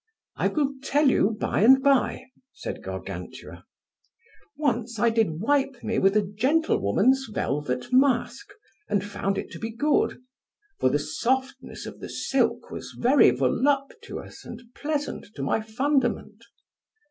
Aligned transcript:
I 0.35 0.47
will 0.47 0.73
tell 0.81 1.11
you 1.11 1.29
by 1.39 1.61
and 1.61 1.83
by, 1.83 2.25
said 2.53 2.81
Gargantua. 2.81 3.65
Once 4.57 4.97
I 4.97 5.11
did 5.11 5.39
wipe 5.39 5.83
me 5.83 5.99
with 5.99 6.17
a 6.17 6.23
gentle 6.23 6.79
woman's 6.79 7.27
velvet 7.31 7.93
mask, 7.93 8.49
and 8.89 9.03
found 9.05 9.37
it 9.37 9.51
to 9.51 9.59
be 9.59 9.69
good; 9.69 10.19
for 10.79 10.89
the 10.89 10.97
softness 10.97 11.85
of 11.85 11.99
the 11.99 12.09
silk 12.09 12.71
was 12.71 12.95
very 12.97 13.29
voluptuous 13.29 14.43
and 14.43 14.63
pleasant 14.73 15.27
to 15.35 15.43
my 15.43 15.61
fundament. 15.61 16.45